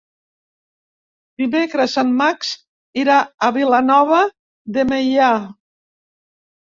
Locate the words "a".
3.19-3.49